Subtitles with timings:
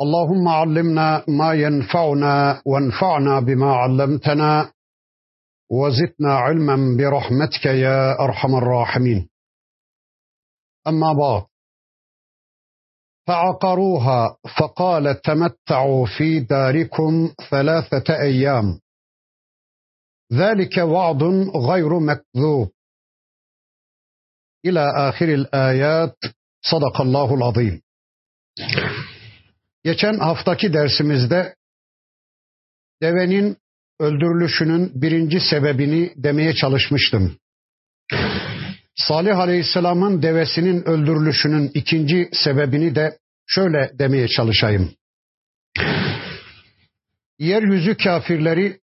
[0.00, 4.72] اللهم علمنا ما ينفعنا وانفعنا بما علمتنا
[5.70, 9.28] وزدنا علما برحمتك يا أرحم الراحمين.
[10.86, 11.44] أما بعد
[13.26, 18.80] فعقروها فقال تمتعوا في داركم ثلاثة أيام.
[20.32, 21.22] ذلك وعد
[21.70, 22.70] غير مكذوب.
[24.66, 26.16] إلى آخر الآيات
[26.62, 27.82] صدق الله العظيم.
[29.86, 31.54] Geçen haftaki dersimizde
[33.02, 33.56] devenin
[34.00, 37.38] öldürülüşünün birinci sebebini demeye çalışmıştım.
[38.96, 44.94] Salih Aleyhisselam'ın devesinin öldürülüşünün ikinci sebebini de şöyle demeye çalışayım.
[47.38, 48.80] Yeryüzü kafirleri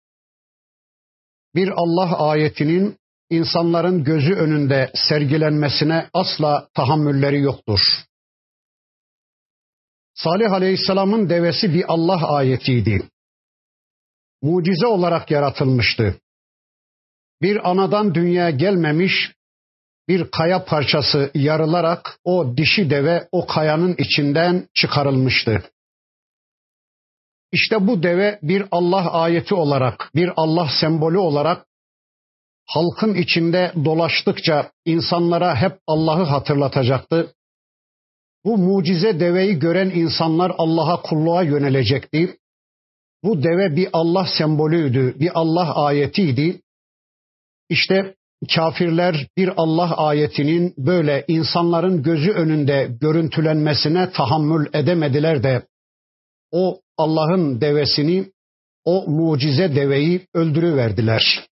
[1.55, 2.97] bir Allah ayetinin
[3.31, 7.81] insanların gözü önünde sergilenmesine asla tahammülleri yoktur.
[10.25, 13.09] Salih Aleyhisselam'ın devesi bir Allah ayetiydi.
[14.43, 16.21] Mucize olarak yaratılmıştı.
[17.43, 19.33] Bir anadan dünyaya gelmemiş
[20.09, 25.63] bir kaya parçası yarılarak o dişi deve o kayanın içinden çıkarılmıştı.
[27.53, 31.67] İşte bu deve bir Allah ayeti olarak, bir Allah sembolü olarak
[32.67, 37.35] halkın içinde dolaştıkça insanlara hep Allah'ı hatırlatacaktı
[38.45, 42.37] bu mucize deveyi gören insanlar Allah'a kulluğa yönelecekti.
[43.25, 46.61] Bu deve bir Allah sembolüydü, bir Allah ayetiydi.
[47.69, 48.15] İşte
[48.55, 55.67] kafirler bir Allah ayetinin böyle insanların gözü önünde görüntülenmesine tahammül edemediler de
[56.51, 58.33] o Allah'ın devesini,
[58.85, 61.49] o mucize deveyi öldürüverdiler.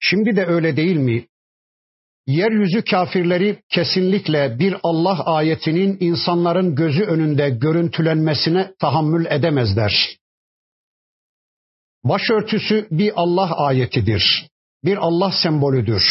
[0.00, 1.26] Şimdi de öyle değil mi?
[2.26, 10.18] Yeryüzü kafirleri kesinlikle bir Allah ayetinin insanların gözü önünde görüntülenmesine tahammül edemezler.
[12.04, 14.48] Başörtüsü bir Allah ayetidir.
[14.84, 16.02] Bir Allah sembolüdür.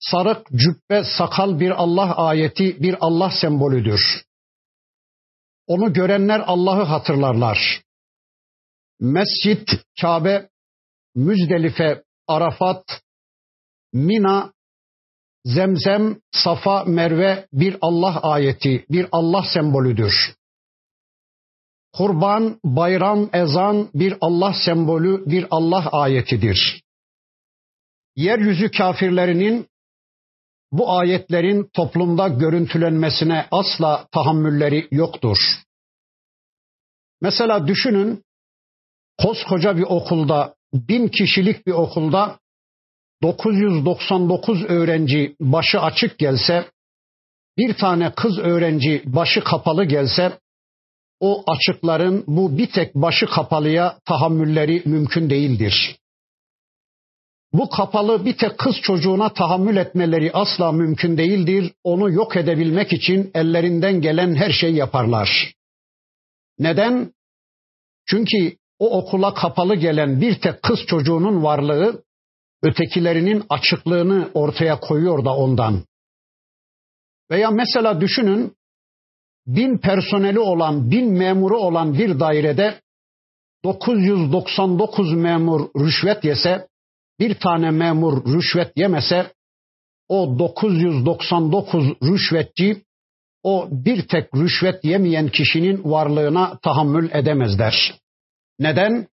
[0.00, 4.00] Sarık, cübbe, sakal bir Allah ayeti, bir Allah sembolüdür.
[5.66, 7.82] Onu görenler Allah'ı hatırlarlar.
[9.00, 9.68] Mescit,
[10.00, 10.48] Kabe,
[11.14, 13.02] Müzdelife, Arafat,
[13.92, 14.52] Mina,
[15.44, 20.14] Zemzem, Safa, Merve bir Allah ayeti, bir Allah sembolüdür.
[21.92, 26.82] Kurban, bayram, ezan bir Allah sembolü, bir Allah ayetidir.
[28.16, 29.66] Yeryüzü kafirlerinin
[30.72, 35.36] bu ayetlerin toplumda görüntülenmesine asla tahammülleri yoktur.
[37.20, 38.24] Mesela düşünün
[39.18, 42.38] koskoca bir okulda, bin kişilik bir okulda
[43.22, 46.64] 999 öğrenci başı açık gelse,
[47.58, 50.38] bir tane kız öğrenci başı kapalı gelse,
[51.20, 55.96] o açıkların bu bir tek başı kapalıya tahammülleri mümkün değildir.
[57.52, 61.72] Bu kapalı bir tek kız çocuğuna tahammül etmeleri asla mümkün değildir.
[61.84, 65.54] Onu yok edebilmek için ellerinden gelen her şeyi yaparlar.
[66.58, 67.12] Neden?
[68.06, 72.02] Çünkü o okula kapalı gelen bir tek kız çocuğunun varlığı
[72.62, 75.84] ötekilerinin açıklığını ortaya koyuyor da ondan.
[77.30, 78.56] Veya mesela düşünün
[79.46, 82.80] bin personeli olan, bin memuru olan bir dairede
[83.64, 86.68] 999 memur rüşvet yese,
[87.18, 89.32] bir tane memur rüşvet yemese,
[90.08, 92.82] o 999 rüşvetçi
[93.42, 97.94] o bir tek rüşvet yemeyen kişinin varlığına tahammül edemezler.
[98.58, 99.06] Neden?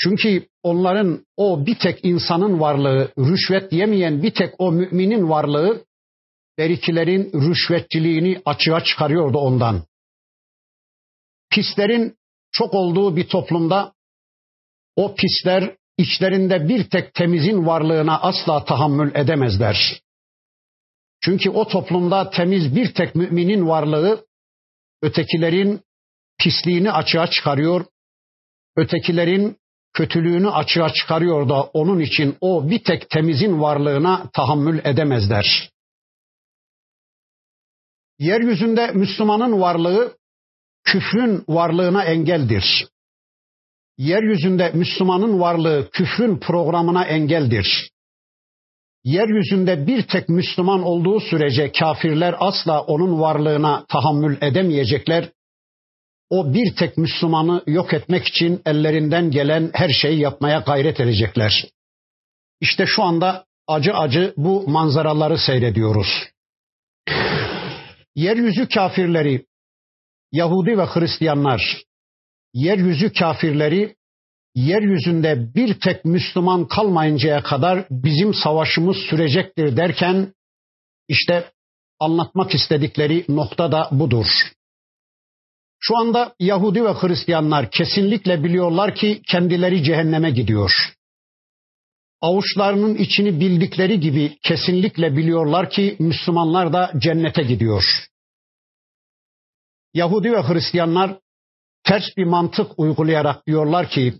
[0.00, 5.84] Çünkü onların o bir tek insanın varlığı, rüşvet yemeyen bir tek o müminin varlığı
[6.58, 9.82] berikilerin rüşvetçiliğini açığa çıkarıyordu ondan.
[11.50, 12.16] Pislerin
[12.52, 13.92] çok olduğu bir toplumda
[14.96, 20.00] o pisler içlerinde bir tek temizin varlığına asla tahammül edemezler.
[21.20, 24.26] Çünkü o toplumda temiz bir tek müminin varlığı
[25.02, 25.80] ötekilerin
[26.38, 27.84] pisliğini açığa çıkarıyor,
[28.76, 29.56] ötekilerin
[29.94, 35.70] kötülüğünü açığa çıkarıyor da onun için o bir tek temizin varlığına tahammül edemezler.
[38.18, 40.16] Yeryüzünde Müslümanın varlığı
[40.84, 42.88] küfrün varlığına engeldir.
[43.98, 47.90] Yeryüzünde Müslümanın varlığı küfrün programına engeldir.
[49.04, 55.28] Yeryüzünde bir tek Müslüman olduğu sürece kafirler asla onun varlığına tahammül edemeyecekler.
[56.30, 61.64] O bir tek Müslümanı yok etmek için ellerinden gelen her şeyi yapmaya gayret edecekler.
[62.60, 66.08] İşte şu anda acı acı bu manzaraları seyrediyoruz.
[68.16, 69.46] Yeryüzü kafirleri,
[70.32, 71.82] Yahudi ve Hristiyanlar,
[72.54, 73.96] yeryüzü kafirleri
[74.54, 80.34] yeryüzünde bir tek Müslüman kalmayıncaya kadar bizim savaşımız sürecektir derken
[81.08, 81.50] işte
[82.00, 84.26] anlatmak istedikleri nokta da budur.
[85.80, 90.72] Şu anda Yahudi ve Hristiyanlar kesinlikle biliyorlar ki kendileri cehenneme gidiyor.
[92.20, 97.84] Avuçlarının içini bildikleri gibi kesinlikle biliyorlar ki Müslümanlar da cennete gidiyor.
[99.94, 101.18] Yahudi ve Hristiyanlar
[101.84, 104.14] ters bir mantık uygulayarak diyorlar ki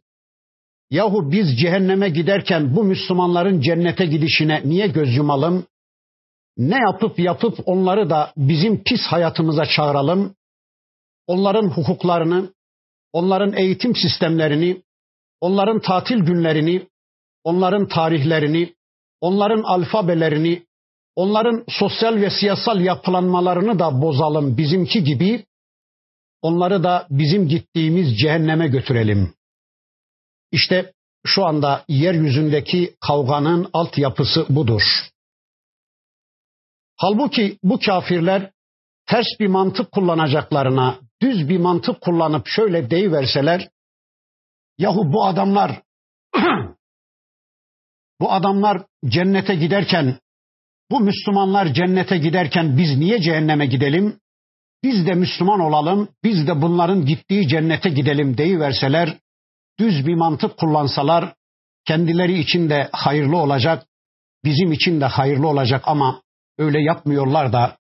[0.91, 5.67] yahu biz cehenneme giderken bu Müslümanların cennete gidişine niye göz yumalım?
[6.57, 10.35] Ne yapıp yapıp onları da bizim pis hayatımıza çağıralım?
[11.27, 12.53] Onların hukuklarını,
[13.13, 14.83] onların eğitim sistemlerini,
[15.41, 16.89] onların tatil günlerini,
[17.45, 18.75] onların tarihlerini,
[19.21, 20.67] onların alfabelerini,
[21.17, 25.45] onların sosyal ve siyasal yapılanmalarını da bozalım bizimki gibi
[26.45, 29.35] Onları da bizim gittiğimiz cehenneme götürelim.
[30.53, 30.93] İşte
[31.27, 34.83] şu anda yeryüzündeki kavganın altyapısı budur.
[36.97, 38.51] Halbuki bu kafirler
[39.07, 43.69] ters bir mantık kullanacaklarına düz bir mantık kullanıp şöyle deyiverseler
[44.79, 45.83] yahu bu adamlar
[48.21, 50.19] bu adamlar cennete giderken
[50.91, 54.21] bu Müslümanlar cennete giderken biz niye cehenneme gidelim?
[54.85, 59.19] biz de Müslüman olalım, biz de bunların gittiği cennete gidelim deyiverseler,
[59.79, 61.35] düz bir mantık kullansalar,
[61.85, 63.87] kendileri için de hayırlı olacak,
[64.45, 66.23] bizim için de hayırlı olacak ama
[66.59, 67.77] öyle yapmıyorlar da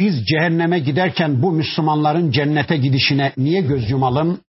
[0.00, 4.40] biz cehenneme giderken bu Müslümanların cennete gidişine niye göz yumalım?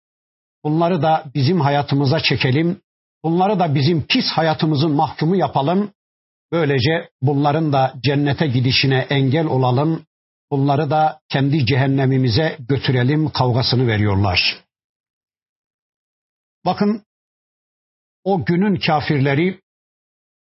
[0.65, 2.81] Bunları da bizim hayatımıza çekelim.
[3.25, 5.93] Bunları da bizim pis hayatımızın mahkumu yapalım.
[6.53, 10.05] Böylece bunların da cennete gidişine engel olalım.
[10.51, 14.65] Bunları da kendi cehennemimize götürelim kavgasını veriyorlar.
[16.65, 17.03] Bakın
[18.25, 19.61] o günün kafirleri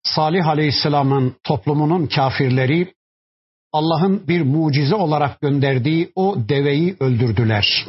[0.03, 2.93] Salih Aleyhisselam'ın toplumunun kafirleri
[3.73, 7.85] Allah'ın bir mucize olarak gönderdiği o deveyi öldürdüler.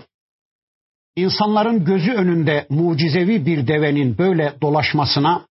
[1.16, 5.46] İnsanların gözü önünde mucizevi bir devenin böyle dolaşmasına,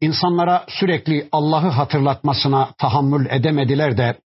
[0.00, 4.20] insanlara sürekli Allah'ı hatırlatmasına tahammül edemediler de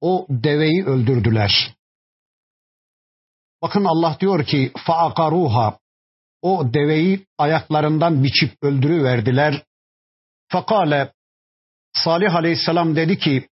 [0.00, 1.74] o deveyi öldürdüler.
[3.62, 5.78] Bakın Allah diyor ki faakaruha
[6.42, 9.62] o deveyi ayaklarından biçip öldürüverdiler.
[10.48, 11.12] Fakale
[11.92, 13.48] Salih Aleyhisselam dedi ki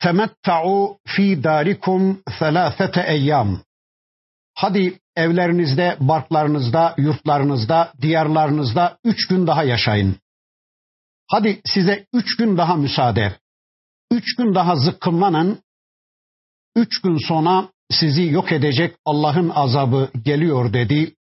[0.00, 3.60] temetta'u fi darikum selâfete eyyam.
[4.54, 10.16] Hadi evlerinizde, barklarınızda, yurtlarınızda, diyarlarınızda üç gün daha yaşayın.
[11.30, 13.38] Hadi size üç gün daha müsaade.
[14.10, 15.62] Üç gün daha zıkkımlanın,
[16.76, 21.14] Üç gün sonra sizi yok edecek Allah'ın azabı geliyor dedi.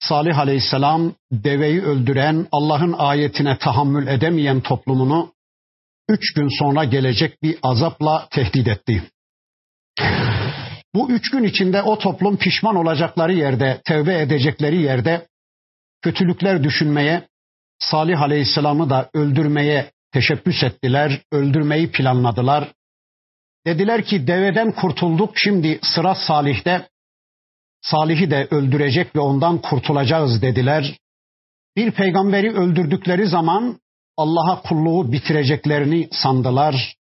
[0.00, 5.32] Salih aleyhisselam deveyi öldüren Allah'ın ayetine tahammül edemeyen toplumunu
[6.08, 9.02] üç gün sonra gelecek bir azapla tehdit etti.
[10.94, 15.26] Bu üç gün içinde o toplum pişman olacakları yerde, tevbe edecekleri yerde
[16.02, 17.28] kötülükler düşünmeye,
[17.78, 22.72] Salih Aleyhisselam'ı da öldürmeye teşebbüs ettiler, öldürmeyi planladılar.
[23.66, 26.88] Dediler ki deveden kurtulduk şimdi sıra Salih'te.
[27.82, 30.98] Salih'i de öldürecek ve ondan kurtulacağız dediler.
[31.76, 33.80] Bir peygamberi öldürdükleri zaman
[34.18, 36.96] Allah'a kulluğu bitireceklerini sandılar.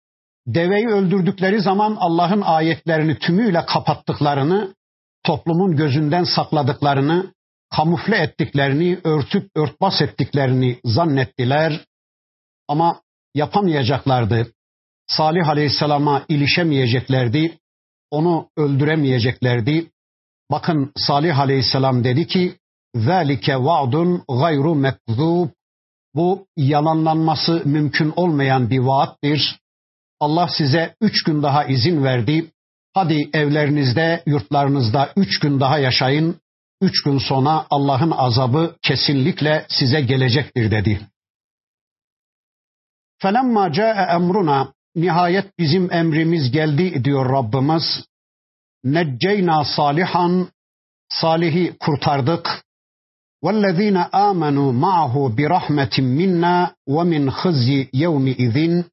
[0.48, 4.76] Deveyi öldürdükleri zaman Allah'ın ayetlerini tümüyle kapattıklarını,
[5.24, 7.34] toplumun gözünden sakladıklarını,
[7.70, 11.86] kamufle ettiklerini, örtüp örtbas ettiklerini zannettiler.
[12.68, 13.02] Ama
[13.36, 14.48] yapamayacaklardı.
[15.08, 17.58] Salih Aleyhisselam'a ilişemeyeceklerdi.
[18.12, 19.92] Onu öldüremeyeceklerdi.
[20.52, 22.56] Bakın Salih Aleyhisselam dedi ki:
[22.96, 25.50] "Zalike vaadun gayru mekzub."
[26.15, 29.59] Bu yalanlanması mümkün olmayan bir vaattir.
[30.21, 32.51] Allah size üç gün daha izin verdi.
[32.95, 36.41] Hadi evlerinizde, yurtlarınızda üç gün daha yaşayın.
[36.81, 41.01] Üç gün sonra Allah'ın azabı kesinlikle size gelecektir dedi.
[43.23, 48.05] فَلَمَّا جَاءَ emruna Nihayet bizim emrimiz geldi diyor Rabbimiz.
[48.85, 50.49] Necceyna salihan
[51.09, 52.65] Salih'i kurtardık.
[53.45, 56.57] وَالَّذ۪ينَ آمَنُوا مَعَهُ بِرَحْمَةٍ مِنَّا
[56.95, 58.85] وَمِنْ خِزْيِ يَوْمِ اِذٍ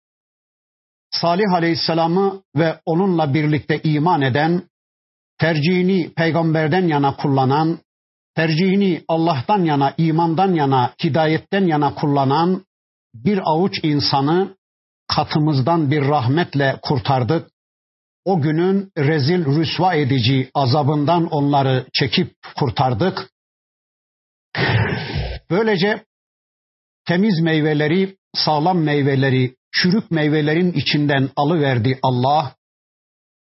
[1.12, 4.62] Salih Aleyhisselam'ı ve onunla birlikte iman eden,
[5.39, 7.79] tercihini peygamberden yana kullanan,
[8.35, 12.65] tercihini Allah'tan yana, imandan yana, hidayetten yana kullanan
[13.13, 14.55] bir avuç insanı
[15.07, 17.50] katımızdan bir rahmetle kurtardık.
[18.25, 23.29] O günün rezil rüsva edici azabından onları çekip kurtardık.
[25.50, 26.04] Böylece
[27.07, 32.54] temiz meyveleri, sağlam meyveleri, çürük meyvelerin içinden alıverdi Allah.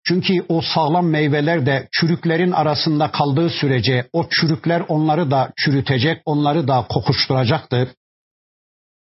[0.07, 6.67] Çünkü o sağlam meyveler de çürüklerin arasında kaldığı sürece o çürükler onları da çürütecek, onları
[6.67, 7.89] da kokuşturacaktır.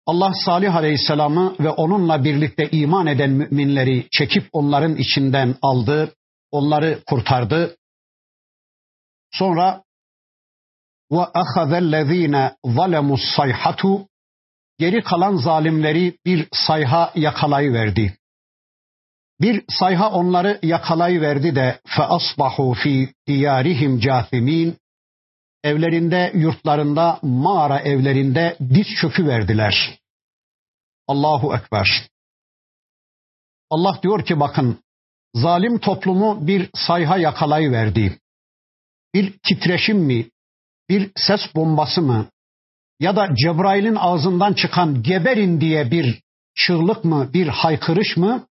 [0.05, 6.15] Allah Salih Aleyhisselam'ı ve onunla birlikte iman eden müminleri çekip onların içinden aldı,
[6.51, 7.77] onları kurtardı.
[9.31, 9.82] Sonra
[11.13, 14.07] ve ahazellezine zalemus sayhatu
[14.79, 18.17] geri kalan zalimleri bir sayha yakalayıverdi.
[19.41, 24.77] Bir sayha onları yakalayıverdi de asbahu fi diyarihim cathimin
[25.63, 29.99] evlerinde, yurtlarında, mağara evlerinde diz çökü verdiler.
[31.07, 32.09] Allahu Ekber.
[33.69, 34.79] Allah diyor ki bakın
[35.33, 38.19] zalim toplumu bir sayha yakalayıverdi.
[39.13, 40.29] Bir titreşim mi,
[40.93, 42.27] bir ses bombası mı
[42.99, 46.21] ya da Cebrail'in ağzından çıkan geberin diye bir
[46.55, 48.47] çığlık mı, bir haykırış mı?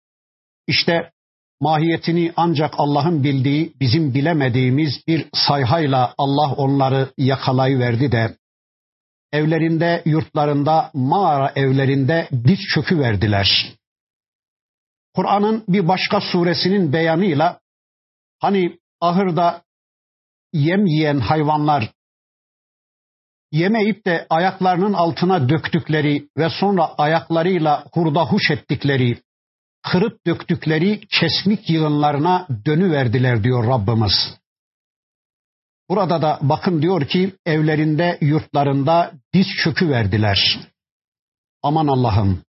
[0.68, 1.12] İşte
[1.60, 8.38] mahiyetini ancak Allah'ın bildiği, bizim bilemediğimiz bir sayhayla Allah onları yakalayıverdi de
[9.32, 13.76] evlerinde, yurtlarında, mağara evlerinde diz çökü verdiler.
[15.16, 17.60] Kur'an'ın bir başka suresinin beyanıyla
[18.40, 19.62] hani ahırda
[20.54, 21.92] yem yiyen hayvanlar
[23.51, 29.22] yemeyip de ayaklarının altına döktükleri ve sonra ayaklarıyla hurda huş ettikleri,
[29.84, 34.41] kırıp döktükleri kesmik yığınlarına dönüverdiler diyor Rabbimiz.
[35.89, 40.60] Burada da bakın diyor ki evlerinde, yurtlarında diz çökü verdiler.
[41.63, 42.43] Aman Allah'ım.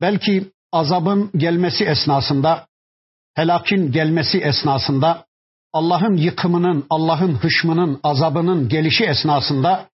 [0.00, 2.66] Belki azabın gelmesi esnasında,
[3.34, 5.26] helakin gelmesi esnasında,
[5.72, 9.88] Allah'ın yıkımının, Allah'ın hışmının, azabının gelişi esnasında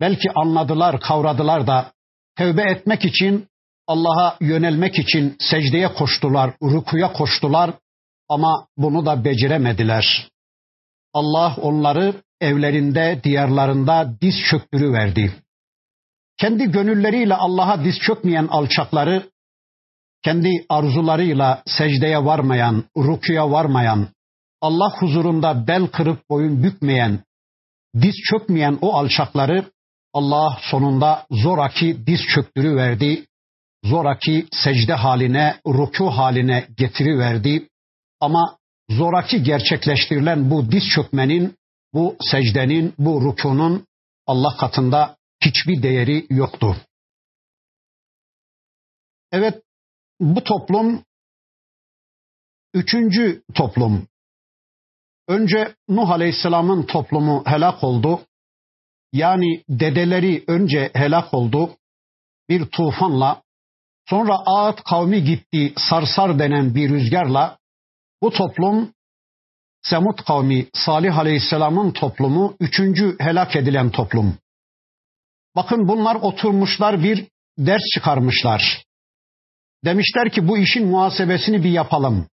[0.00, 1.92] belki anladılar, kavradılar da
[2.36, 3.48] tevbe etmek için,
[3.86, 7.74] Allah'a yönelmek için secdeye koştular, rukuya koştular
[8.28, 10.28] ama bunu da beceremediler.
[11.14, 15.34] Allah onları evlerinde, diyarlarında diz çöktürüverdi.
[16.36, 19.30] Kendi gönülleriyle Allah'a diz çökmeyen alçakları,
[20.22, 24.08] kendi arzularıyla secdeye varmayan, rukuya varmayan,
[24.60, 27.24] Allah huzurunda bel kırıp boyun bükmeyen,
[28.00, 29.64] diz çökmeyen o alçakları
[30.12, 33.26] Allah sonunda zoraki diz çöktürüverdi,
[33.84, 37.68] zoraki secde haline, ruku haline getiriverdi.
[38.20, 38.58] Ama
[38.90, 41.56] zoraki gerçekleştirilen bu diz çökmenin,
[41.94, 43.86] bu secdenin, bu rukunun
[44.26, 46.76] Allah katında hiçbir değeri yoktu.
[49.32, 49.62] Evet,
[50.20, 51.04] bu toplum
[52.74, 54.06] üçüncü toplum.
[55.28, 58.20] Önce Nuh Aleyhisselam'ın toplumu helak oldu.
[59.12, 61.76] Yani dedeleri önce helak oldu
[62.48, 63.42] bir tufanla.
[64.08, 67.58] Sonra Ağat kavmi gitti sarsar denen bir rüzgarla
[68.22, 68.92] bu toplum
[69.82, 74.38] Semut kavmi Salih Aleyhisselam'ın toplumu üçüncü helak edilen toplum.
[75.56, 77.26] Bakın bunlar oturmuşlar bir
[77.58, 78.84] ders çıkarmışlar.
[79.84, 82.28] Demişler ki bu işin muhasebesini bir yapalım.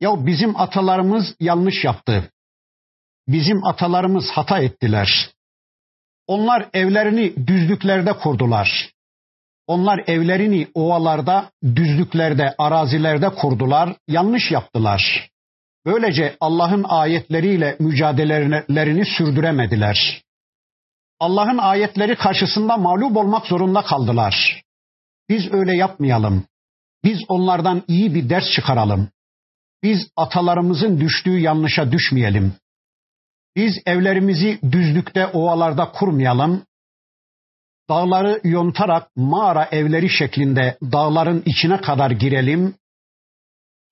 [0.00, 2.30] Ya bizim atalarımız yanlış yaptı.
[3.28, 5.30] Bizim atalarımız hata ettiler.
[6.26, 8.90] Onlar evlerini düzlüklerde kurdular.
[9.66, 15.30] Onlar evlerini ovalarda, düzlüklerde, arazilerde kurdular, yanlış yaptılar.
[15.86, 20.22] Böylece Allah'ın ayetleriyle mücadelelerini sürdüremediler.
[21.20, 24.62] Allah'ın ayetleri karşısında mağlup olmak zorunda kaldılar.
[25.28, 26.44] Biz öyle yapmayalım.
[27.04, 29.08] Biz onlardan iyi bir ders çıkaralım.
[29.82, 32.54] Biz atalarımızın düştüğü yanlışa düşmeyelim.
[33.56, 36.66] Biz evlerimizi düzlükte, ovalarda kurmayalım.
[37.88, 42.74] Dağları yontarak mağara evleri şeklinde dağların içine kadar girelim.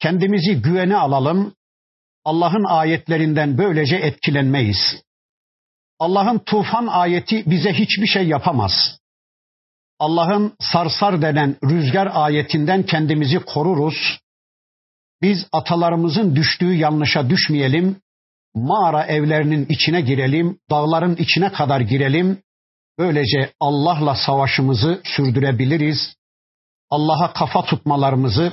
[0.00, 1.54] Kendimizi güvene alalım.
[2.24, 5.02] Allah'ın ayetlerinden böylece etkilenmeyiz.
[5.98, 8.98] Allah'ın tufan ayeti bize hiçbir şey yapamaz.
[9.98, 14.18] Allah'ın sarsar denen rüzgar ayetinden kendimizi koruruz.
[15.22, 17.96] Biz atalarımızın düştüğü yanlışa düşmeyelim
[18.54, 22.42] mağara evlerinin içine girelim, dağların içine kadar girelim.
[22.98, 26.16] Böylece Allah'la savaşımızı sürdürebiliriz.
[26.90, 28.52] Allah'a kafa tutmalarımızı,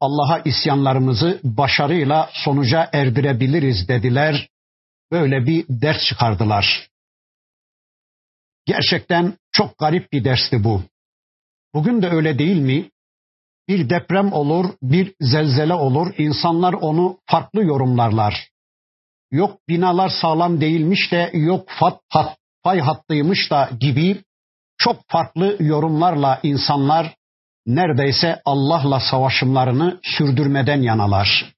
[0.00, 4.48] Allah'a isyanlarımızı başarıyla sonuca erdirebiliriz dediler.
[5.12, 6.88] Böyle bir ders çıkardılar.
[8.66, 10.82] Gerçekten çok garip bir dersti bu.
[11.74, 12.90] Bugün de öyle değil mi?
[13.68, 18.48] Bir deprem olur, bir zelzele olur, insanlar onu farklı yorumlarlar.
[19.34, 24.22] Yok binalar sağlam değilmiş de, yok fat, hat, fay hattıymış da gibi
[24.78, 27.14] çok farklı yorumlarla insanlar
[27.66, 31.54] neredeyse Allah'la savaşımlarını sürdürmeden yanalar.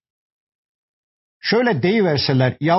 [1.40, 2.78] Şöyle deyiverseler, ya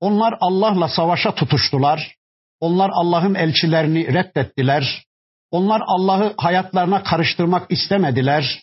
[0.00, 2.16] onlar Allah'la savaşa tutuştular,
[2.60, 5.04] onlar Allah'ın elçilerini reddettiler,
[5.50, 8.62] onlar Allah'ı hayatlarına karıştırmak istemediler,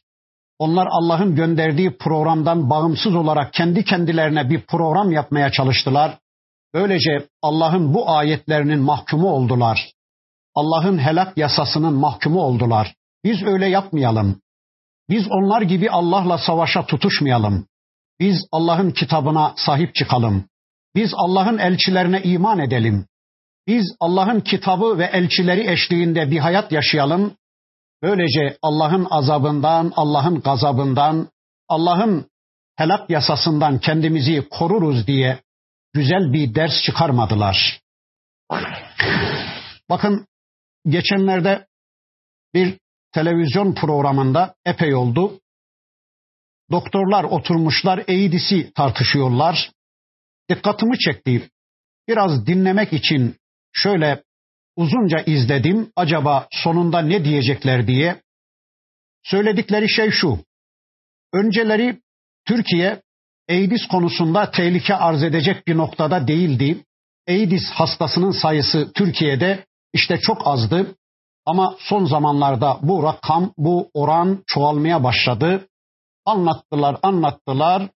[0.59, 6.17] onlar Allah'ın gönderdiği programdan bağımsız olarak kendi kendilerine bir program yapmaya çalıştılar.
[6.73, 9.91] Böylece Allah'ın bu ayetlerinin mahkumu oldular.
[10.55, 12.95] Allah'ın helak yasasının mahkumu oldular.
[13.23, 14.41] Biz öyle yapmayalım.
[15.09, 17.67] Biz onlar gibi Allah'la savaşa tutuşmayalım.
[18.19, 20.45] Biz Allah'ın kitabına sahip çıkalım.
[20.95, 23.05] Biz Allah'ın elçilerine iman edelim.
[23.67, 27.33] Biz Allah'ın kitabı ve elçileri eşliğinde bir hayat yaşayalım.
[28.01, 31.29] Böylece Allah'ın azabından, Allah'ın gazabından,
[31.67, 32.29] Allah'ın
[32.75, 35.41] helak yasasından kendimizi koruruz diye
[35.93, 37.81] güzel bir ders çıkarmadılar.
[39.89, 40.27] Bakın
[40.87, 41.67] geçenlerde
[42.53, 42.79] bir
[43.13, 45.39] televizyon programında epey oldu.
[46.71, 49.71] Doktorlar oturmuşlar, eğdisi tartışıyorlar.
[50.49, 51.49] Dikkatimi çekti.
[52.07, 53.37] Biraz dinlemek için
[53.73, 54.23] şöyle
[54.77, 55.91] uzunca izledim.
[55.95, 58.21] Acaba sonunda ne diyecekler diye.
[59.23, 60.39] Söyledikleri şey şu.
[61.33, 61.99] Önceleri
[62.45, 63.01] Türkiye
[63.49, 66.83] AIDS konusunda tehlike arz edecek bir noktada değildi.
[67.27, 70.95] AIDS hastasının sayısı Türkiye'de işte çok azdı.
[71.45, 75.67] Ama son zamanlarda bu rakam, bu oran çoğalmaya başladı.
[76.25, 77.89] Anlattılar, anlattılar.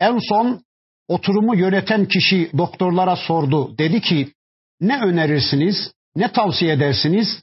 [0.00, 0.62] En son
[1.08, 3.78] oturumu yöneten kişi doktorlara sordu.
[3.78, 4.32] Dedi ki
[4.80, 7.42] ne önerirsiniz, ne tavsiye edersiniz?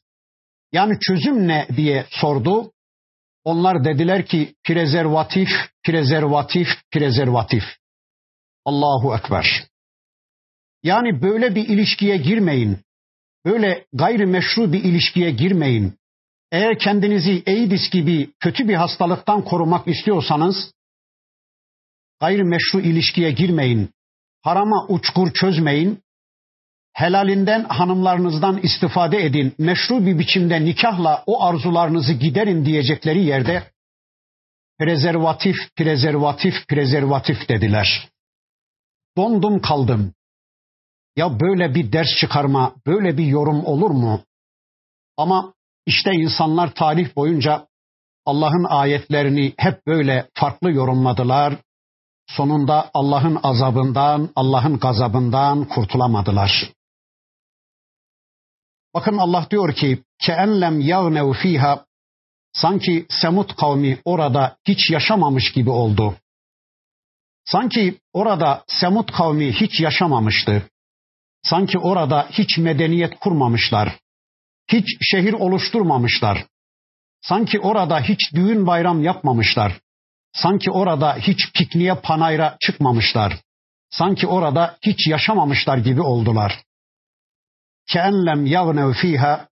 [0.71, 2.71] Yani çözüm ne diye sordu.
[3.43, 5.49] Onlar dediler ki prezervatif,
[5.83, 7.63] prezervatif, prezervatif.
[8.65, 9.63] Allahu Ekber.
[10.83, 12.79] Yani böyle bir ilişkiye girmeyin.
[13.45, 15.93] Böyle gayrimeşru bir ilişkiye girmeyin.
[16.51, 20.73] Eğer kendinizi AIDS gibi kötü bir hastalıktan korumak istiyorsanız
[22.19, 23.89] gayrimeşru ilişkiye girmeyin.
[24.41, 26.04] Harama uçkur çözmeyin.
[26.95, 29.55] Helalinden hanımlarınızdan istifade edin.
[29.57, 33.63] Meşru bir biçimde nikahla o arzularınızı giderin diyecekleri yerde
[34.79, 38.09] prezervatif, prezervatif, prezervatif dediler.
[39.17, 40.13] Dondum kaldım.
[41.15, 44.21] Ya böyle bir ders çıkarma, böyle bir yorum olur mu?
[45.17, 45.53] Ama
[45.85, 47.67] işte insanlar tarih boyunca
[48.25, 51.53] Allah'ın ayetlerini hep böyle farklı yorumladılar.
[52.27, 56.74] Sonunda Allah'ın azabından, Allah'ın gazabından kurtulamadılar.
[58.95, 61.85] Bakın Allah diyor ki keellem yağnev fiha
[62.53, 66.15] sanki Semut kavmi orada hiç yaşamamış gibi oldu.
[67.45, 70.69] Sanki orada Semut kavmi hiç yaşamamıştı.
[71.43, 73.99] Sanki orada hiç medeniyet kurmamışlar.
[74.71, 76.45] Hiç şehir oluşturmamışlar.
[77.21, 79.79] Sanki orada hiç düğün bayram yapmamışlar.
[80.33, 83.41] Sanki orada hiç pikniğe panayra çıkmamışlar.
[83.89, 86.65] Sanki orada hiç yaşamamışlar gibi oldular.
[87.87, 89.47] Keenlem yagnev fiha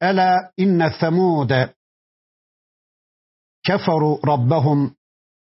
[0.00, 1.74] Ela inne semude
[3.66, 4.96] keferu rabbahum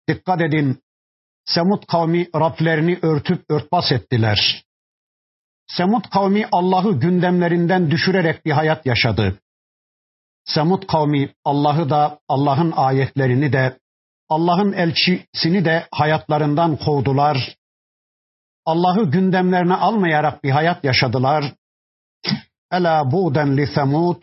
[0.09, 0.83] dikkat edin
[1.45, 4.65] Semut kavmi Rablerini örtüp örtbas ettiler.
[5.67, 9.41] Semut kavmi Allah'ı gündemlerinden düşürerek bir hayat yaşadı.
[10.45, 13.79] Semut kavmi Allah'ı da Allah'ın ayetlerini de
[14.29, 17.57] Allah'ın elçisini de hayatlarından kovdular.
[18.65, 21.45] Allah'ı gündemlerine almayarak bir hayat yaşadılar.
[22.73, 24.23] Ela buden li semud.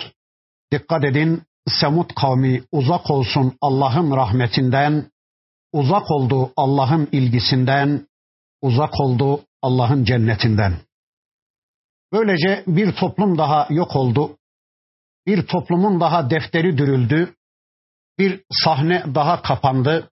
[0.71, 5.11] Dikkat edin Semut kavmi uzak olsun Allah'ın rahmetinden,
[5.73, 8.07] uzak oldu Allah'ın ilgisinden,
[8.61, 10.77] uzak oldu Allah'ın cennetinden.
[12.13, 14.37] Böylece bir toplum daha yok oldu.
[15.25, 17.35] Bir toplumun daha defteri dürüldü.
[18.19, 20.09] Bir sahne daha kapandı.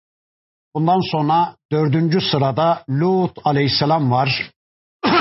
[0.76, 4.52] Bundan sonra dördüncü sırada Lut aleyhisselam var.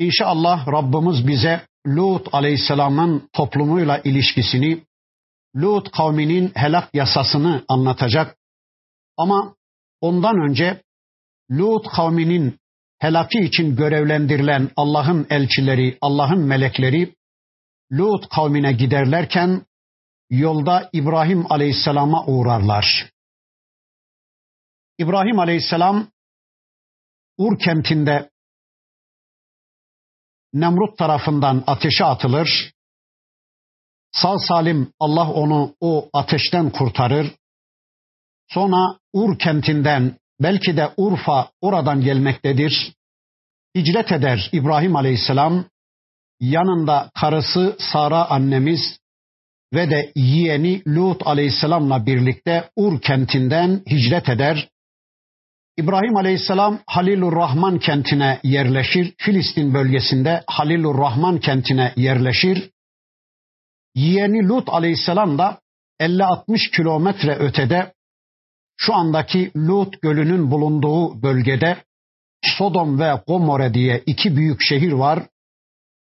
[0.00, 4.84] İnşallah Rabbimiz bize Lut aleyhisselamın toplumuyla ilişkisini,
[5.56, 8.36] Lut kavminin helak yasasını anlatacak.
[9.16, 9.56] Ama
[10.00, 10.82] ondan önce
[11.50, 12.58] Lut kavminin
[12.98, 17.14] helaki için görevlendirilen Allah'ın elçileri, Allah'ın melekleri
[17.92, 19.66] Lut kavmine giderlerken
[20.30, 23.10] yolda İbrahim Aleyhisselam'a uğrarlar.
[24.98, 26.08] İbrahim Aleyhisselam
[27.38, 28.29] Ur kentinde
[30.54, 32.72] Nemrut tarafından ateşe atılır.
[34.12, 37.34] Sağ salim Allah onu o ateşten kurtarır.
[38.48, 42.94] Sonra Ur kentinden belki de Urfa oradan gelmektedir.
[43.76, 45.64] Hicret eder İbrahim Aleyhisselam.
[46.40, 48.98] Yanında karısı Sara annemiz
[49.74, 54.68] ve de yeğeni Lut Aleyhisselam'la birlikte Ur kentinden hicret eder.
[55.80, 59.14] İbrahim Aleyhisselam Halilur Rahman kentine yerleşir.
[59.18, 62.70] Filistin bölgesinde Halilur Rahman kentine yerleşir.
[63.94, 65.60] Yeğeni Lut Aleyhisselam da
[66.00, 67.92] 50-60 kilometre ötede
[68.76, 71.76] şu andaki Lut Gölü'nün bulunduğu bölgede
[72.44, 75.22] Sodom ve Gomorre diye iki büyük şehir var.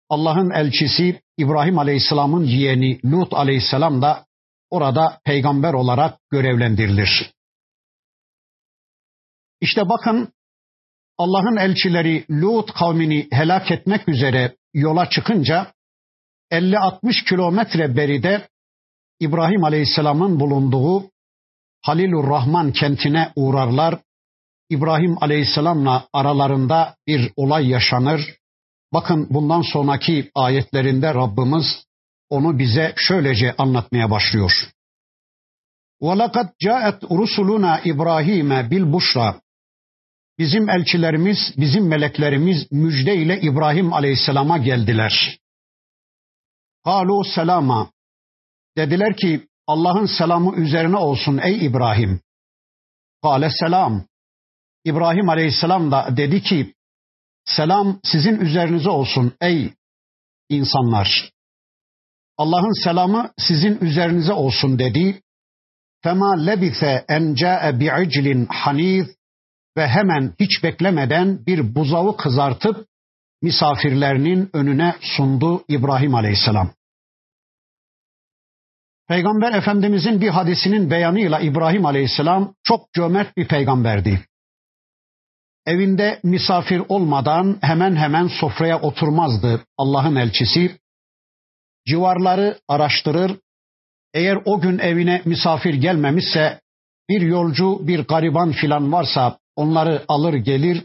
[0.10, 4.26] Allah'ın elçisi İbrahim Aleyhisselam'ın yeğeni Lut Aleyhisselam da
[4.70, 7.37] orada peygamber olarak görevlendirilir.
[9.61, 10.33] İşte bakın
[11.19, 15.73] Allah'ın elçileri Lut kavmini helak etmek üzere yola çıkınca
[16.53, 18.49] 50-60 kilometre beride
[19.21, 21.11] İbrahim Aleyhisselam'ın bulunduğu
[21.83, 23.99] Halilur Rahman kentine uğrarlar.
[24.71, 28.21] İbrahim Aleyhisselam'la aralarında bir olay yaşanır.
[28.93, 31.87] Bakın bundan sonraki ayetlerinde Rabbimiz
[32.31, 34.53] onu bize şöylece anlatmaya başlıyor.
[36.03, 39.41] وَلَقَدْ جَاءَتْ رُسُلُنَا İbrahim'e bil buşra.
[40.40, 45.40] Bizim elçilerimiz, bizim meleklerimiz müjde ile İbrahim Aleyhisselam'a geldiler.
[46.84, 47.92] Kalu selama.
[48.78, 52.22] Dediler ki Allah'ın selamı üzerine olsun ey İbrahim.
[53.24, 54.06] Kale selam.
[54.86, 56.74] İbrahim Aleyhisselam da dedi ki
[57.46, 59.74] selam sizin üzerinize olsun ey
[60.50, 61.32] insanlar.
[62.38, 65.22] Allah'ın selamı sizin üzerinize olsun dedi.
[66.04, 69.17] Fema lebise en ca'e bi'iclin hanif
[69.78, 72.88] ve hemen hiç beklemeden bir buzağı kızartıp
[73.42, 76.72] misafirlerinin önüne sundu İbrahim Aleyhisselam.
[79.08, 84.26] Peygamber Efendimizin bir hadisinin beyanıyla İbrahim Aleyhisselam çok cömert bir peygamberdi.
[85.66, 90.80] Evinde misafir olmadan hemen hemen sofraya oturmazdı Allah'ın elçisi.
[91.88, 93.40] Civarları araştırır.
[94.14, 96.62] Eğer o gün evine misafir gelmemişse
[97.10, 100.84] bir yolcu, bir gariban filan varsa onları alır gelir,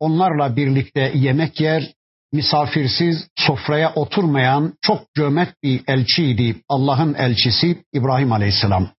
[0.00, 1.94] onlarla birlikte yemek yer,
[2.32, 8.90] misafirsiz sofraya oturmayan çok cömert bir elçiydi Allah'ın elçisi İbrahim Aleyhisselam.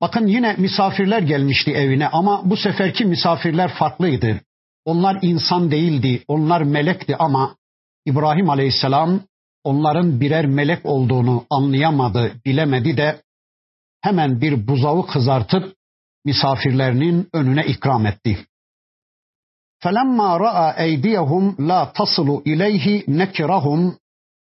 [0.00, 4.40] Bakın yine misafirler gelmişti evine ama bu seferki misafirler farklıydı.
[4.84, 7.56] Onlar insan değildi, onlar melekti ama
[8.06, 9.20] İbrahim Aleyhisselam
[9.64, 13.22] onların birer melek olduğunu anlayamadı, bilemedi de
[14.00, 15.74] hemen bir buzağı kızartıp
[16.25, 18.45] misafirlerinin önüne ikram etti.
[19.83, 22.85] فَلَمَّا رَأَى اَيْدِيَهُمْ لَا تَصِلُ اِلَيْهِ
[23.21, 23.81] نَكِرَهُمْ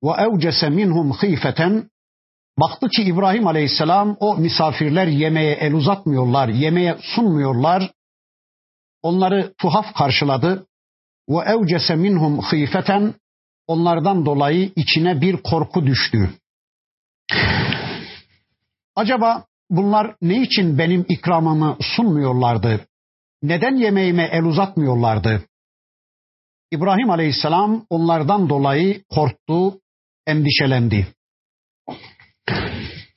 [0.03, 1.89] وَاَوْجَسَ مِنْهُمْ خِيفَةً
[2.59, 7.91] Baktı ki İbrahim Aleyhisselam o misafirler yemeğe el uzatmıyorlar, yemeğe sunmuyorlar.
[9.01, 10.67] Onları tuhaf karşıladı.
[11.29, 13.13] Ve evcese minhum hifeten
[13.67, 16.29] onlardan dolayı içine bir korku düştü.
[18.95, 22.86] Acaba bunlar ne için benim ikramımı sunmuyorlardı?
[23.42, 25.42] Neden yemeğime el uzatmıyorlardı?
[26.70, 29.80] İbrahim Aleyhisselam onlardan dolayı korktu,
[30.26, 31.06] endişelendi.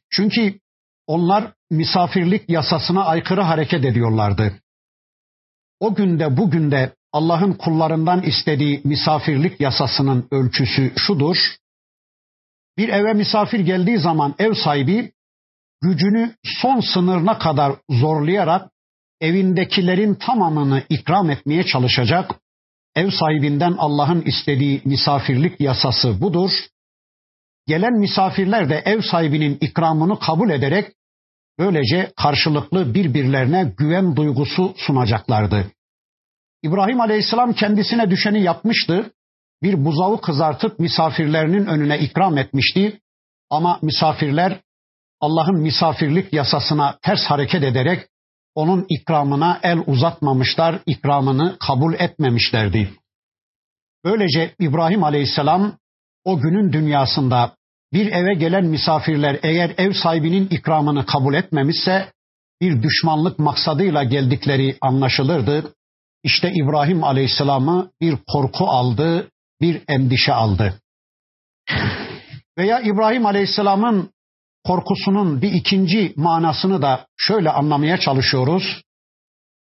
[0.10, 0.60] Çünkü
[1.08, 4.54] onlar misafirlik yasasına aykırı hareket ediyorlardı.
[5.80, 11.38] O günde bugün de Allah'ın kullarından istediği misafirlik yasasının ölçüsü şudur.
[12.78, 15.12] Bir eve misafir geldiği zaman ev sahibi
[15.82, 18.72] gücünü son sınırına kadar zorlayarak
[19.22, 22.32] evindekilerin tamamını ikram etmeye çalışacak.
[22.96, 26.52] Ev sahibinden Allah'ın istediği misafirlik yasası budur.
[27.68, 30.92] Gelen misafirler de ev sahibinin ikramını kabul ederek
[31.60, 35.72] böylece karşılıklı birbirlerine güven duygusu sunacaklardı.
[36.64, 39.12] İbrahim Aleyhisselam kendisine düşeni yapmıştı.
[39.64, 43.00] Bir buzağı kızartıp misafirlerinin önüne ikram etmişti.
[43.50, 44.62] Ama misafirler
[45.22, 48.08] Allah'ın misafirlik yasasına ters hareket ederek
[48.56, 52.90] onun ikramına el uzatmamışlar, ikramını kabul etmemişlerdi.
[54.06, 55.78] Böylece İbrahim Aleyhisselam
[56.24, 57.56] o günün dünyasında
[57.94, 62.12] bir eve gelen misafirler eğer ev sahibinin ikramını kabul etmemişse
[62.62, 65.74] bir düşmanlık maksadıyla geldikleri anlaşılırdı.
[66.24, 70.82] İşte İbrahim Aleyhisselam'ı bir korku aldı, bir endişe aldı.
[72.58, 74.10] Veya İbrahim Aleyhisselam'ın
[74.70, 78.82] korkusunun bir ikinci manasını da şöyle anlamaya çalışıyoruz.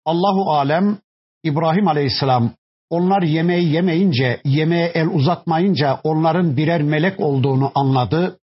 [0.05, 0.97] Allahu alem
[1.43, 2.53] İbrahim Aleyhisselam
[2.89, 8.39] onlar yemeği yemeyince, yemeğe el uzatmayınca onların birer melek olduğunu anladı.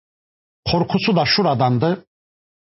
[0.71, 2.05] Korkusu da şuradandı.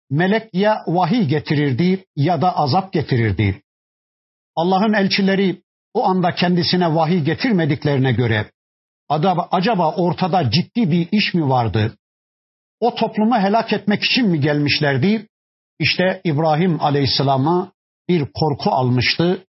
[0.10, 3.62] Melek ya vahiy getirirdi ya da azap getirirdi.
[4.56, 5.62] Allah'ın elçileri
[5.94, 8.52] o anda kendisine vahiy getirmediklerine göre
[9.52, 11.98] acaba ortada ciddi bir iş mi vardı?
[12.84, 15.28] O toplumu helak etmek için mi gelmişlerdi?
[15.80, 17.72] İşte İbrahim Aleyhisselam'a
[18.10, 19.46] bir korku almıştı.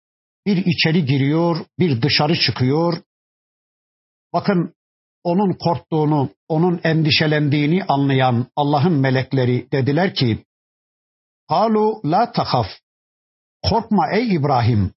[0.47, 3.03] Bir içeri giriyor, bir dışarı çıkıyor.
[4.33, 4.75] Bakın
[5.25, 10.45] onun korktuğunu, onun endişelendiğini anlayan Allah'ın melekleri dediler ki,
[11.49, 12.67] Kalu la takaf.
[13.63, 14.93] Korkma ey İbrahim.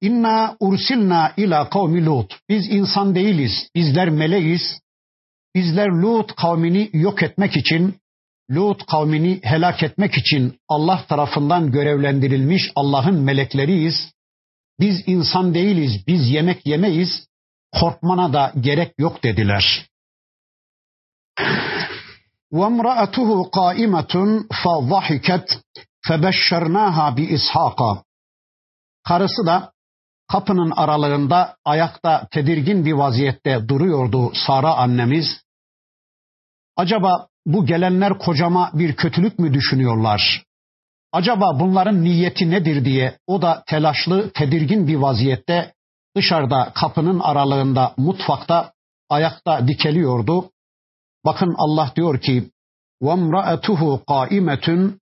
[0.00, 2.40] İnna ursilna ila kavmi Lut.
[2.48, 3.70] Biz insan değiliz.
[3.74, 4.80] Bizler meleğiz
[5.55, 7.95] Bizler Lut kavmini yok etmek için,
[8.51, 14.13] Lut kavmini helak etmek için Allah tarafından görevlendirilmiş Allah'ın melekleriyiz.
[14.79, 17.27] Biz insan değiliz, biz yemek yemeyiz.
[17.79, 19.85] Korkmana da gerek yok dediler.
[22.51, 24.13] وَامْرَأَتُهُ قَائِمَةٌ
[24.63, 25.47] فَضَحِكَتْ
[26.07, 28.03] فَبَشَّرْنَاهَا بِإِسْحَاقَ
[29.03, 29.73] Karısı da
[30.28, 35.26] kapının aralığında ayakta tedirgin bir vaziyette duruyordu Sara annemiz.
[36.76, 40.42] Acaba bu gelenler kocama bir kötülük mü düşünüyorlar?
[41.12, 45.72] Acaba bunların niyeti nedir diye o da telaşlı, tedirgin bir vaziyette
[46.16, 48.72] dışarıda kapının aralığında mutfakta
[49.08, 50.50] ayakta dikeliyordu.
[51.24, 52.50] Bakın Allah diyor ki:
[53.02, 55.00] "Vemra'atuhu qaimetun"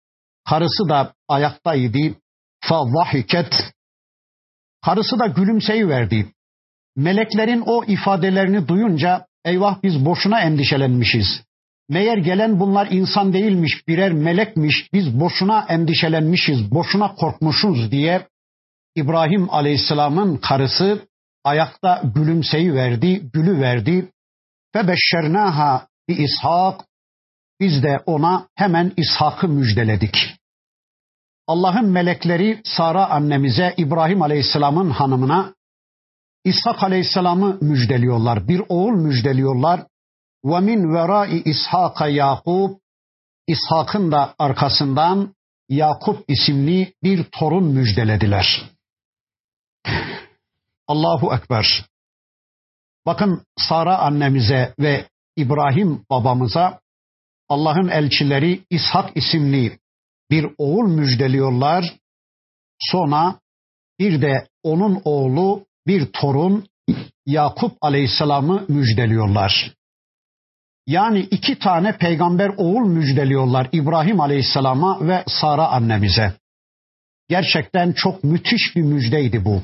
[0.48, 2.14] Karısı da ayaktaydı.
[2.60, 3.67] "Fadhahiket"
[4.84, 6.26] Karısı da gülümseyiverdi.
[6.96, 11.42] Meleklerin o ifadelerini duyunca eyvah biz boşuna endişelenmişiz.
[11.88, 18.26] Meğer gelen bunlar insan değilmiş, birer melekmiş, biz boşuna endişelenmişiz, boşuna korkmuşuz diye
[18.96, 21.08] İbrahim Aleyhisselam'ın karısı
[21.44, 24.08] ayakta gülümseyi verdi, gülü verdi.
[24.74, 26.84] Ve beşşernaha bi İshak.
[27.60, 30.37] Biz de ona hemen İshak'ı müjdeledik.
[31.48, 35.54] Allah'ın melekleri Sara annemize İbrahim Aleyhisselam'ın hanımına
[36.44, 38.48] İshak Aleyhisselam'ı müjdeliyorlar.
[38.48, 39.86] Bir oğul müjdeliyorlar.
[40.44, 42.70] Ve min verai İshak'a Yakub
[43.46, 45.34] İshak'ın da arkasından
[45.68, 48.70] Yakup isimli bir torun müjdelediler.
[50.86, 51.84] Allahu Ekber.
[53.06, 56.80] Bakın Sara annemize ve İbrahim babamıza
[57.48, 59.78] Allah'ın elçileri İshak isimli
[60.30, 61.94] bir oğul müjdeliyorlar.
[62.78, 63.34] Sonra
[63.98, 66.66] bir de onun oğlu bir torun
[67.26, 69.74] Yakup Aleyhisselam'ı müjdeliyorlar.
[70.86, 76.32] Yani iki tane peygamber oğul müjdeliyorlar İbrahim Aleyhisselam'a ve Sara annemize.
[77.28, 79.62] Gerçekten çok müthiş bir müjdeydi bu.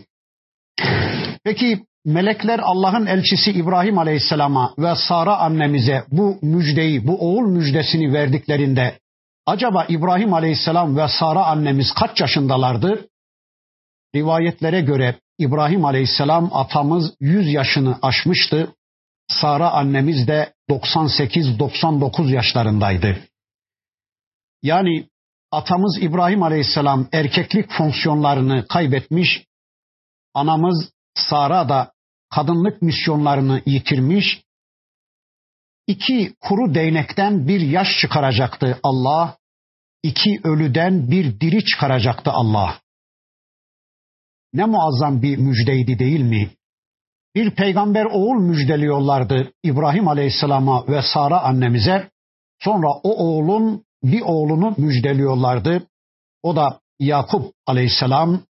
[1.45, 8.99] Peki melekler Allah'ın elçisi İbrahim Aleyhisselam'a ve Sara annemize bu müjdeyi, bu oğul müjdesini verdiklerinde
[9.47, 13.09] acaba İbrahim Aleyhisselam ve Sara annemiz kaç yaşındalardı?
[14.15, 18.75] Rivayetlere göre İbrahim Aleyhisselam atamız 100 yaşını aşmıştı.
[19.29, 23.19] Sara annemiz de 98-99 yaşlarındaydı.
[24.63, 25.09] Yani
[25.51, 29.45] atamız İbrahim Aleyhisselam erkeklik fonksiyonlarını kaybetmiş,
[30.35, 31.93] anamız Sara da
[32.31, 34.43] kadınlık misyonlarını yitirmiş,
[35.87, 39.39] iki kuru değnekten bir yaş çıkaracaktı Allah,
[40.03, 42.81] iki ölüden bir diri çıkaracaktı Allah.
[44.53, 46.51] Ne muazzam bir müjdeydi değil mi?
[47.35, 52.11] Bir peygamber oğul müjdeliyorlardı İbrahim Aleyhisselam'a ve Sara annemize.
[52.61, 55.87] Sonra o oğlun bir oğlunu müjdeliyorlardı.
[56.43, 58.41] O da Yakup Aleyhisselam.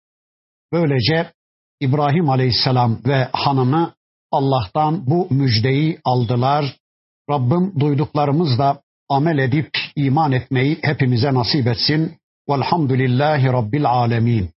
[0.73, 1.33] Böylece
[1.81, 3.95] İbrahim Aleyhisselam ve hanımı
[4.31, 6.77] Allah'tan bu müjdeyi aldılar.
[7.31, 12.13] Rabbim duyduklarımızla amel edip iman etmeyi hepimize nasip etsin.
[12.49, 14.51] Velhamdülillahi Rabbil Alemin.